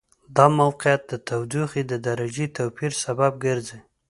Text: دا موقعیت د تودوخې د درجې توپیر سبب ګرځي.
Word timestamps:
دا 0.35 0.45
موقعیت 0.59 1.01
د 1.07 1.13
تودوخې 1.27 1.81
د 1.87 1.93
درجې 2.07 2.45
توپیر 2.57 2.91
سبب 3.03 3.33
ګرځي. 3.45 3.79